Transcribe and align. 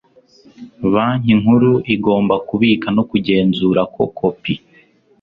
banki 0.93 1.31
nkuru 1.41 1.71
igomba 1.95 2.35
kubika 2.47 2.87
no 2.95 3.03
kugenzura 3.09 3.81
ko 3.93 4.03
kopi 4.17 4.53